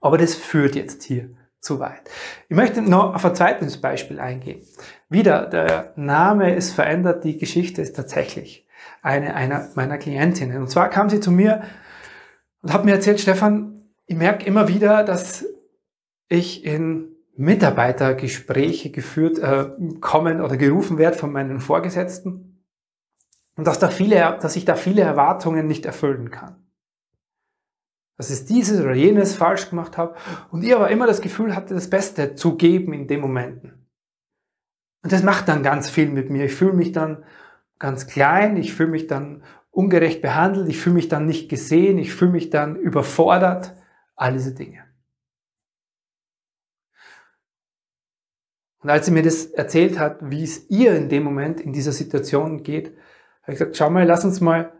Aber 0.00 0.18
das 0.18 0.34
führt 0.34 0.76
jetzt 0.76 1.02
hier 1.02 1.30
zu 1.60 1.80
weit. 1.80 2.08
Ich 2.48 2.56
möchte 2.56 2.80
noch 2.82 3.14
auf 3.14 3.24
ein 3.24 3.34
zweites 3.34 3.80
Beispiel 3.80 4.20
eingehen. 4.20 4.62
Wieder, 5.08 5.46
der 5.46 5.92
Name 5.96 6.54
ist 6.54 6.72
verändert, 6.72 7.24
die 7.24 7.38
Geschichte 7.38 7.82
ist 7.82 7.96
tatsächlich 7.96 8.66
eine 9.02 9.34
einer 9.34 9.68
meiner 9.74 9.98
Klientinnen. 9.98 10.58
Und 10.58 10.70
zwar 10.70 10.88
kam 10.88 11.10
sie 11.10 11.20
zu 11.20 11.32
mir 11.32 11.62
und 12.62 12.72
hat 12.72 12.84
mir 12.84 12.92
erzählt, 12.92 13.20
Stefan, 13.20 13.88
ich 14.06 14.16
merke 14.16 14.46
immer 14.46 14.68
wieder, 14.68 15.02
dass 15.02 15.44
ich 16.28 16.64
in 16.64 17.07
Mitarbeitergespräche 17.38 18.90
geführt 18.90 19.38
äh, 19.38 19.70
kommen 20.00 20.40
oder 20.40 20.56
gerufen 20.56 20.98
werde 20.98 21.16
von 21.16 21.32
meinen 21.32 21.60
Vorgesetzten. 21.60 22.64
Und 23.54 23.66
dass, 23.66 23.78
da 23.78 23.90
viele, 23.90 24.38
dass 24.40 24.56
ich 24.56 24.64
da 24.64 24.74
viele 24.74 25.02
Erwartungen 25.02 25.68
nicht 25.68 25.86
erfüllen 25.86 26.32
kann. 26.32 26.66
Dass 28.16 28.30
ich 28.30 28.44
dieses 28.44 28.80
oder 28.80 28.94
jenes 28.94 29.36
falsch 29.36 29.70
gemacht 29.70 29.96
habe. 29.96 30.16
Und 30.50 30.64
ich 30.64 30.74
aber 30.74 30.90
immer 30.90 31.06
das 31.06 31.20
Gefühl 31.20 31.54
hatte, 31.54 31.74
das 31.74 31.88
Beste 31.88 32.34
zu 32.34 32.56
geben 32.56 32.92
in 32.92 33.06
den 33.06 33.20
Momenten. 33.20 33.86
Und 35.04 35.12
das 35.12 35.22
macht 35.22 35.46
dann 35.46 35.62
ganz 35.62 35.88
viel 35.88 36.10
mit 36.10 36.30
mir. 36.30 36.46
Ich 36.46 36.54
fühle 36.54 36.72
mich 36.72 36.90
dann 36.90 37.24
ganz 37.78 38.08
klein, 38.08 38.56
ich 38.56 38.74
fühle 38.74 38.90
mich 38.90 39.06
dann 39.06 39.44
ungerecht 39.70 40.22
behandelt, 40.22 40.68
ich 40.68 40.78
fühle 40.78 40.96
mich 40.96 41.06
dann 41.06 41.26
nicht 41.26 41.48
gesehen, 41.48 41.98
ich 41.98 42.12
fühle 42.12 42.32
mich 42.32 42.50
dann 42.50 42.74
überfordert, 42.74 43.76
all 44.16 44.32
diese 44.32 44.54
Dinge. 44.54 44.87
Und 48.80 48.90
als 48.90 49.06
sie 49.06 49.12
mir 49.12 49.22
das 49.22 49.46
erzählt 49.46 49.98
hat, 49.98 50.18
wie 50.30 50.44
es 50.44 50.68
ihr 50.70 50.94
in 50.94 51.08
dem 51.08 51.24
Moment 51.24 51.60
in 51.60 51.72
dieser 51.72 51.92
Situation 51.92 52.62
geht, 52.62 52.96
habe 53.42 53.52
ich 53.52 53.58
gesagt, 53.58 53.76
schau 53.76 53.90
mal, 53.90 54.06
lass 54.06 54.24
uns 54.24 54.40
mal 54.40 54.72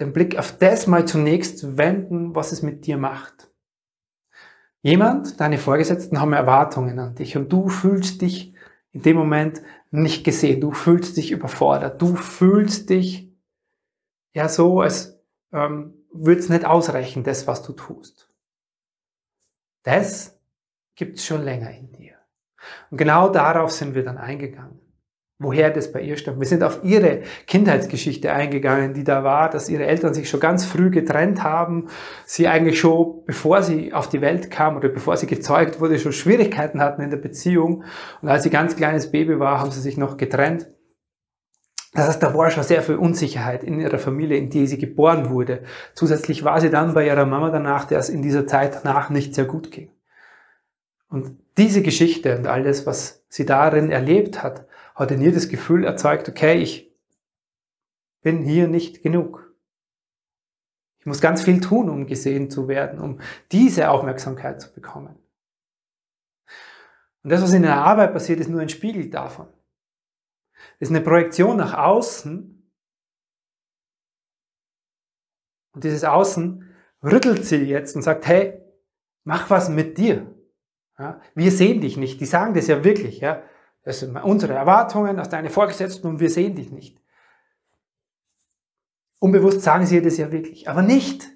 den 0.00 0.12
Blick 0.12 0.38
auf 0.38 0.56
das 0.58 0.86
mal 0.86 1.06
zunächst 1.06 1.76
wenden, 1.76 2.34
was 2.34 2.52
es 2.52 2.62
mit 2.62 2.86
dir 2.86 2.98
macht. 2.98 3.50
Jemand, 4.82 5.40
deine 5.40 5.58
Vorgesetzten 5.58 6.20
haben 6.20 6.32
Erwartungen 6.32 6.98
an 6.98 7.14
dich 7.14 7.36
und 7.36 7.52
du 7.52 7.68
fühlst 7.68 8.22
dich 8.22 8.54
in 8.92 9.02
dem 9.02 9.16
Moment 9.16 9.62
nicht 9.90 10.24
gesehen, 10.24 10.60
du 10.60 10.70
fühlst 10.70 11.16
dich 11.16 11.30
überfordert, 11.32 12.00
du 12.00 12.14
fühlst 12.14 12.90
dich 12.90 13.32
ja 14.34 14.48
so, 14.48 14.80
als 14.80 15.20
ähm, 15.52 15.94
würde 16.12 16.40
es 16.40 16.48
nicht 16.48 16.64
ausreichen, 16.64 17.24
das, 17.24 17.46
was 17.46 17.62
du 17.62 17.72
tust. 17.72 18.30
Das 19.82 20.38
gibt 20.94 21.18
es 21.18 21.24
schon 21.24 21.42
länger 21.42 21.70
in 21.70 21.92
dir. 21.92 22.17
Und 22.90 22.98
genau 22.98 23.28
darauf 23.28 23.72
sind 23.72 23.94
wir 23.94 24.04
dann 24.04 24.18
eingegangen 24.18 24.80
woher 25.38 25.70
das 25.70 25.92
bei 25.92 26.00
ihr 26.00 26.16
stammt. 26.16 26.40
Wir 26.40 26.46
sind 26.46 26.64
auf 26.64 26.80
ihre 26.82 27.22
Kindheitsgeschichte 27.46 28.32
eingegangen, 28.32 28.94
die 28.94 29.04
da 29.04 29.22
war, 29.22 29.48
dass 29.48 29.68
ihre 29.68 29.86
Eltern 29.86 30.12
sich 30.12 30.28
schon 30.28 30.40
ganz 30.40 30.64
früh 30.64 30.90
getrennt 30.90 31.44
haben, 31.44 31.88
sie 32.26 32.48
eigentlich 32.48 32.80
schon, 32.80 33.24
bevor 33.24 33.62
sie 33.62 33.92
auf 33.92 34.08
die 34.08 34.20
Welt 34.20 34.50
kam 34.50 34.76
oder 34.76 34.88
bevor 34.88 35.16
sie 35.16 35.26
gezeugt 35.26 35.80
wurde, 35.80 35.98
schon 35.98 36.12
Schwierigkeiten 36.12 36.80
hatten 36.80 37.02
in 37.02 37.10
der 37.10 37.18
Beziehung. 37.18 37.84
Und 38.20 38.28
als 38.28 38.42
sie 38.42 38.50
ganz 38.50 38.74
kleines 38.74 39.10
Baby 39.12 39.38
war, 39.38 39.60
haben 39.60 39.70
sie 39.70 39.80
sich 39.80 39.96
noch 39.96 40.16
getrennt. 40.16 40.68
Das 41.94 42.08
heißt, 42.08 42.22
da 42.22 42.34
war 42.34 42.50
schon 42.50 42.64
sehr 42.64 42.82
viel 42.82 42.96
Unsicherheit 42.96 43.64
in 43.64 43.80
ihrer 43.80 43.98
Familie, 43.98 44.36
in 44.36 44.50
die 44.50 44.66
sie 44.66 44.76
geboren 44.76 45.30
wurde. 45.30 45.62
Zusätzlich 45.94 46.44
war 46.44 46.60
sie 46.60 46.68
dann 46.68 46.94
bei 46.94 47.06
ihrer 47.06 47.24
Mama 47.24 47.50
danach, 47.50 47.86
der 47.86 47.98
es 47.98 48.08
in 48.08 48.22
dieser 48.22 48.46
Zeit 48.46 48.80
danach 48.82 49.08
nicht 49.08 49.34
sehr 49.34 49.46
gut 49.46 49.70
ging. 49.70 49.90
Und 51.08 51.38
diese 51.56 51.82
Geschichte 51.82 52.36
und 52.36 52.46
alles, 52.46 52.86
was 52.86 53.24
sie 53.28 53.46
darin 53.46 53.90
erlebt 53.90 54.42
hat, 54.42 54.66
hat 54.94 55.10
in 55.10 55.22
ihr 55.22 55.32
das 55.32 55.48
Gefühl 55.48 55.84
erzeugt, 55.84 56.28
okay, 56.28 56.58
ich 56.58 56.94
bin 58.20 58.42
hier 58.42 58.68
nicht 58.68 59.02
genug. 59.02 59.54
Ich 61.00 61.06
muss 61.06 61.20
ganz 61.20 61.42
viel 61.42 61.60
tun, 61.60 61.88
um 61.88 62.06
gesehen 62.06 62.50
zu 62.50 62.68
werden, 62.68 62.98
um 62.98 63.20
diese 63.52 63.90
Aufmerksamkeit 63.90 64.60
zu 64.60 64.72
bekommen. 64.72 65.16
Und 67.22 67.30
das, 67.30 67.42
was 67.42 67.52
in 67.52 67.62
der 67.62 67.76
Arbeit 67.76 68.12
passiert, 68.12 68.40
ist 68.40 68.48
nur 68.48 68.60
ein 68.60 68.68
Spiegel 68.68 69.08
davon. 69.08 69.48
Das 70.78 70.88
ist 70.88 70.94
eine 70.94 71.00
Projektion 71.00 71.56
nach 71.56 71.74
außen. 71.74 72.70
Und 75.72 75.84
dieses 75.84 76.04
Außen 76.04 76.68
rüttelt 77.02 77.44
sie 77.44 77.56
jetzt 77.56 77.94
und 77.96 78.02
sagt, 78.02 78.26
hey, 78.26 78.60
mach 79.24 79.50
was 79.50 79.68
mit 79.68 79.98
dir. 79.98 80.34
Ja, 80.98 81.20
wir 81.34 81.52
sehen 81.52 81.80
dich 81.80 81.96
nicht. 81.96 82.20
Die 82.20 82.26
sagen 82.26 82.54
das 82.54 82.66
ja 82.66 82.82
wirklich. 82.84 83.20
Ja. 83.20 83.42
Das 83.84 84.00
sind 84.00 84.16
unsere 84.16 84.54
Erwartungen 84.54 85.18
aus 85.20 85.28
deinen 85.28 85.50
Vorgesetzten 85.50 86.08
und 86.08 86.20
wir 86.20 86.30
sehen 86.30 86.54
dich 86.54 86.70
nicht. 86.70 87.00
Unbewusst 89.20 89.62
sagen 89.62 89.86
sie 89.86 90.02
das 90.02 90.16
ja 90.16 90.30
wirklich, 90.30 90.68
aber 90.68 90.82
nicht, 90.82 91.26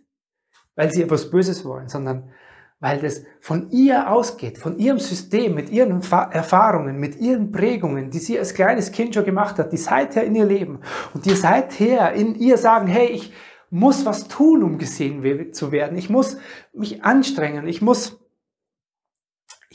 weil 0.77 0.93
sie 0.93 1.03
etwas 1.03 1.31
Böses 1.31 1.65
wollen, 1.65 1.89
sondern 1.89 2.31
weil 2.79 3.01
das 3.01 3.23
von 3.41 3.71
ihr 3.71 4.11
ausgeht, 4.11 4.59
von 4.59 4.79
ihrem 4.79 4.99
System, 4.99 5.55
mit 5.55 5.71
ihren 5.71 6.01
Erfahrungen, 6.01 6.99
mit 6.99 7.17
ihren 7.17 7.53
Prägungen, 7.53 8.11
die 8.11 8.19
sie 8.19 8.39
als 8.39 8.55
kleines 8.55 8.91
Kind 8.91 9.15
schon 9.15 9.25
gemacht 9.25 9.59
hat, 9.59 9.73
die 9.73 9.77
seither 9.77 10.25
in 10.25 10.35
ihr 10.35 10.45
leben 10.45 10.81
und 11.15 11.25
die 11.25 11.35
seither 11.35 12.13
in 12.13 12.35
ihr 12.35 12.59
sagen, 12.59 12.89
hey, 12.89 13.07
ich 13.07 13.33
muss 13.71 14.05
was 14.05 14.29
tun, 14.29 14.63
um 14.63 14.79
gesehen 14.79 15.53
zu 15.53 15.73
werden. 15.73 15.97
Ich 15.97 16.11
muss 16.11 16.37
mich 16.73 17.05
anstrengen. 17.05 17.67
Ich 17.67 17.83
muss, 17.83 18.22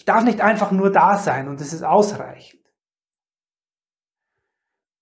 darf 0.07 0.23
nicht 0.23 0.41
einfach 0.41 0.71
nur 0.71 0.91
da 0.91 1.17
sein 1.17 1.47
und 1.47 1.59
es 1.59 1.73
ist 1.73 1.83
ausreichend. 1.83 2.61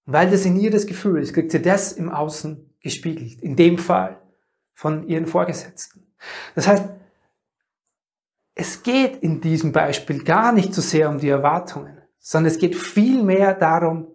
Weil 0.05 0.29
das 0.29 0.45
in 0.45 0.59
ihr 0.59 0.71
das 0.71 0.85
Gefühl 0.85 1.21
ist, 1.21 1.33
kriegt 1.33 1.51
sie 1.51 1.61
das 1.61 1.91
im 1.91 2.11
Außen 2.11 2.75
gespiegelt. 2.79 3.41
In 3.41 3.55
dem 3.55 3.77
Fall 3.77 4.21
von 4.73 5.07
ihren 5.07 5.25
Vorgesetzten. 5.25 6.05
Das 6.53 6.67
heißt, 6.67 6.89
es 8.55 8.83
geht 8.83 9.17
in 9.17 9.41
diesem 9.41 9.71
Beispiel 9.71 10.23
gar 10.23 10.51
nicht 10.51 10.73
so 10.73 10.81
sehr 10.81 11.09
um 11.09 11.19
die 11.19 11.29
Erwartungen, 11.29 12.01
sondern 12.17 12.51
es 12.51 12.59
geht 12.59 12.75
vielmehr 12.75 13.53
darum, 13.53 14.07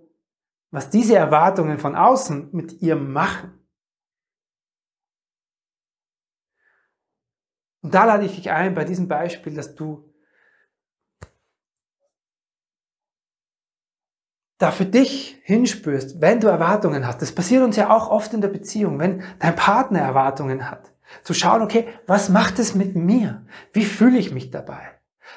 was 0.71 0.91
diese 0.91 1.17
Erwartungen 1.17 1.79
von 1.79 1.97
außen 1.97 2.51
mit 2.53 2.81
ihr 2.81 2.97
machen. 2.97 3.59
Und 7.83 7.95
da 7.95 8.05
lade 8.05 8.25
ich 8.27 8.37
dich 8.37 8.51
ein, 8.51 8.75
bei 8.75 8.85
diesem 8.85 9.09
Beispiel, 9.09 9.55
dass 9.55 9.75
du 9.75 10.10
da 14.61 14.71
für 14.71 14.85
dich 14.85 15.41
hinspürst, 15.45 16.21
wenn 16.21 16.39
du 16.39 16.47
Erwartungen 16.47 17.07
hast, 17.07 17.23
das 17.23 17.33
passiert 17.33 17.65
uns 17.65 17.77
ja 17.77 17.91
auch 17.91 18.11
oft 18.11 18.35
in 18.35 18.43
der 18.43 18.49
Beziehung, 18.49 18.99
wenn 18.99 19.23
dein 19.39 19.57
Partner 19.57 20.01
Erwartungen 20.01 20.71
hat, 20.71 20.93
zu 21.25 21.33
schauen, 21.33 21.63
okay, 21.63 21.89
was 22.07 22.29
macht 22.29 22.59
es 22.59 22.75
mit 22.75 22.95
mir? 22.95 23.47
Wie 23.73 23.87
fühle 23.87 24.19
ich 24.19 24.33
mich 24.33 24.51
dabei? 24.51 24.83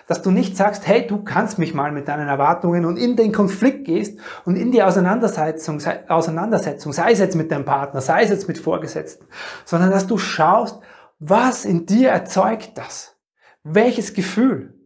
Dass 0.07 0.21
du 0.21 0.29
nicht 0.29 0.57
sagst, 0.57 0.85
hey, 0.87 1.07
du 1.07 1.23
kannst 1.23 1.57
mich 1.57 1.73
mal 1.73 1.93
mit 1.93 2.09
deinen 2.09 2.27
Erwartungen 2.27 2.83
und 2.83 2.97
in 2.97 3.15
den 3.15 3.31
Konflikt 3.31 3.85
gehst 3.85 4.19
und 4.43 4.57
in 4.57 4.73
die 4.73 4.83
Auseinandersetzung, 4.83 5.81
Auseinandersetzung, 6.09 6.91
sei 6.91 7.13
es 7.13 7.19
jetzt 7.19 7.37
mit 7.37 7.49
deinem 7.49 7.63
Partner, 7.63 8.01
sei 8.01 8.23
es 8.23 8.29
jetzt 8.29 8.49
mit 8.49 8.57
Vorgesetzten, 8.57 9.25
sondern 9.63 9.89
dass 9.89 10.05
du 10.05 10.17
schaust, 10.17 10.81
was 11.19 11.63
in 11.63 11.85
dir 11.85 12.09
erzeugt 12.09 12.77
das? 12.77 13.15
Welches 13.63 14.13
Gefühl? 14.13 14.77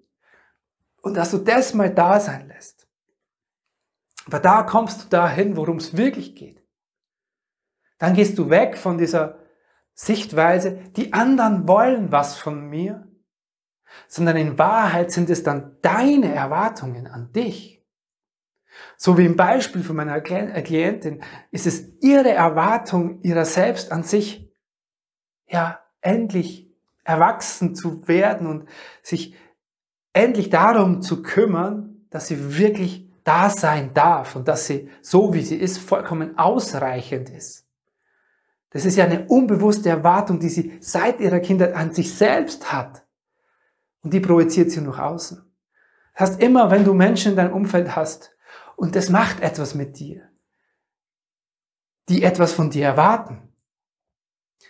Und 1.01 1.17
dass 1.17 1.31
du 1.31 1.39
das 1.39 1.73
mal 1.73 1.89
da 1.89 2.19
sein 2.19 2.47
lässt. 2.49 2.76
Aber 4.27 4.39
da 4.39 4.63
kommst 4.63 5.05
du 5.05 5.09
dahin, 5.09 5.55
worum 5.55 5.77
es 5.77 5.95
wirklich 5.95 6.35
geht. 6.35 6.61
Dann 7.97 8.13
gehst 8.13 8.37
du 8.37 8.49
weg 8.49 8.77
von 8.77 8.97
dieser 8.97 9.39
Sichtweise, 9.93 10.79
die 10.95 11.13
anderen 11.13 11.67
wollen 11.67 12.11
was 12.11 12.37
von 12.37 12.69
mir, 12.69 13.07
sondern 14.07 14.37
in 14.37 14.59
Wahrheit 14.59 15.11
sind 15.11 15.29
es 15.29 15.43
dann 15.43 15.77
deine 15.81 16.33
Erwartungen 16.35 17.07
an 17.07 17.31
dich. 17.31 17.83
So 18.95 19.17
wie 19.17 19.25
im 19.25 19.35
Beispiel 19.35 19.83
von 19.83 19.95
meiner 19.95 20.17
äh, 20.17 20.61
Klientin 20.61 21.23
ist 21.49 21.65
es 21.65 21.87
ihre 22.01 22.31
Erwartung 22.31 23.21
ihrer 23.23 23.45
selbst 23.45 23.91
an 23.91 24.03
sich, 24.03 24.51
ja, 25.47 25.79
endlich 26.01 26.69
erwachsen 27.03 27.73
zu 27.73 28.07
werden 28.07 28.45
und 28.45 28.69
sich 29.01 29.35
endlich 30.13 30.49
darum 30.49 31.01
zu 31.01 31.23
kümmern, 31.23 32.05
dass 32.09 32.27
sie 32.27 32.59
wirklich 32.59 33.06
da 33.27 33.49
sein 33.49 33.93
darf 33.93 34.35
und 34.37 34.47
dass 34.47 34.67
sie, 34.67 34.89
so 35.01 35.33
wie 35.33 35.41
sie 35.41 35.57
ist, 35.57 35.79
vollkommen 35.79 36.37
ausreichend 36.37 37.29
ist. 37.29 37.67
Das 38.69 38.85
ist 38.85 38.95
ja 38.95 39.05
eine 39.05 39.25
unbewusste 39.27 39.89
Erwartung, 39.89 40.39
die 40.39 40.49
sie 40.49 40.77
seit 40.79 41.19
ihrer 41.19 41.39
Kindheit 41.39 41.73
an 41.73 41.93
sich 41.93 42.15
selbst 42.15 42.71
hat. 42.71 43.05
Und 44.01 44.13
die 44.13 44.19
projiziert 44.19 44.71
sie 44.71 44.81
nach 44.81 44.99
außen. 44.99 45.43
Das 46.13 46.29
heißt, 46.29 46.41
immer 46.41 46.71
wenn 46.71 46.85
du 46.85 46.93
Menschen 46.93 47.31
in 47.31 47.35
deinem 47.35 47.53
Umfeld 47.53 47.95
hast 47.95 48.35
und 48.75 48.95
das 48.95 49.09
macht 49.09 49.41
etwas 49.41 49.75
mit 49.75 49.99
dir, 49.99 50.29
die 52.07 52.23
etwas 52.23 52.53
von 52.53 52.69
dir 52.69 52.85
erwarten, 52.85 53.53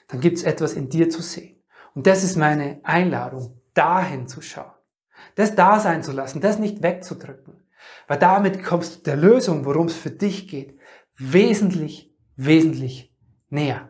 dann 0.07 0.19
gibt 0.19 0.37
es 0.37 0.43
etwas 0.43 0.73
in 0.73 0.89
dir 0.89 1.09
zu 1.09 1.21
sehen. 1.21 1.63
Und 1.93 2.07
das 2.07 2.23
ist 2.23 2.37
meine 2.37 2.79
Einladung, 2.83 3.61
dahin 3.73 4.27
zu 4.27 4.41
schauen. 4.41 4.71
Das 5.35 5.53
da 5.53 5.79
sein 5.79 6.01
zu 6.01 6.11
lassen, 6.11 6.41
das 6.41 6.57
nicht 6.57 6.81
wegzudrücken. 6.81 7.66
Weil 8.07 8.19
damit 8.19 8.63
kommst 8.63 8.97
du 8.97 9.03
der 9.03 9.17
Lösung, 9.17 9.65
worum 9.65 9.87
es 9.87 9.95
für 9.95 10.11
dich 10.11 10.47
geht, 10.47 10.77
wesentlich, 11.17 12.13
wesentlich 12.35 13.13
näher. 13.49 13.89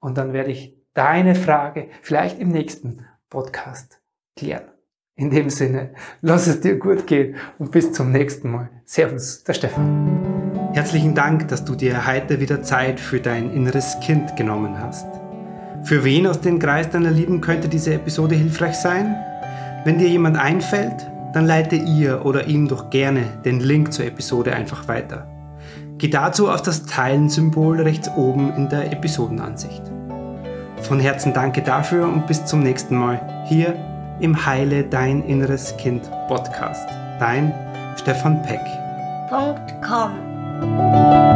und 0.00 0.18
dann 0.18 0.32
werde 0.32 0.50
ich 0.50 0.76
deine 0.94 1.34
Frage 1.34 1.88
vielleicht 2.02 2.40
im 2.40 2.48
nächsten 2.48 3.06
Podcast 3.28 4.00
klären. 4.36 4.64
In 5.14 5.30
dem 5.30 5.50
Sinne, 5.50 5.94
lass 6.22 6.46
es 6.46 6.60
dir 6.60 6.78
gut 6.78 7.06
gehen 7.06 7.36
und 7.58 7.72
bis 7.72 7.92
zum 7.92 8.10
nächsten 8.10 8.50
Mal. 8.50 8.70
Servus, 8.84 9.44
der 9.44 9.52
Stefan. 9.52 10.70
Herzlichen 10.72 11.14
Dank, 11.14 11.48
dass 11.48 11.64
du 11.64 11.74
dir 11.74 12.06
heute 12.06 12.40
wieder 12.40 12.62
Zeit 12.62 13.00
für 13.00 13.20
dein 13.20 13.52
inneres 13.52 13.98
Kind 14.00 14.36
genommen 14.36 14.80
hast. 14.80 15.19
Für 15.82 16.04
wen 16.04 16.26
aus 16.26 16.40
dem 16.40 16.58
Kreis 16.58 16.90
deiner 16.90 17.10
Lieben 17.10 17.40
könnte 17.40 17.68
diese 17.68 17.94
Episode 17.94 18.34
hilfreich 18.34 18.76
sein? 18.76 19.16
Wenn 19.84 19.98
dir 19.98 20.08
jemand 20.08 20.36
einfällt, 20.36 21.10
dann 21.32 21.46
leite 21.46 21.76
ihr 21.76 22.24
oder 22.26 22.46
ihm 22.46 22.68
doch 22.68 22.90
gerne 22.90 23.24
den 23.44 23.60
Link 23.60 23.92
zur 23.92 24.04
Episode 24.04 24.54
einfach 24.54 24.88
weiter. 24.88 25.26
Geh 25.98 26.08
dazu 26.08 26.50
auf 26.50 26.62
das 26.62 26.86
Teilen-Symbol 26.86 27.80
rechts 27.80 28.10
oben 28.16 28.52
in 28.56 28.68
der 28.68 28.92
Episodenansicht. 28.92 29.82
Von 30.82 31.00
Herzen 31.00 31.32
danke 31.34 31.62
dafür 31.62 32.08
und 32.08 32.26
bis 32.26 32.44
zum 32.46 32.60
nächsten 32.60 32.96
Mal 32.96 33.44
hier 33.46 33.74
im 34.20 34.46
Heile 34.46 34.84
Dein 34.84 35.22
Inneres 35.24 35.76
Kind 35.76 36.10
Podcast. 36.28 36.88
Dein 37.18 37.52
Stefan 37.96 38.42
Peck. 38.42 38.60
.com 39.86 41.29